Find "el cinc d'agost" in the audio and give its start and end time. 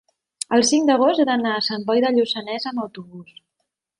0.55-1.21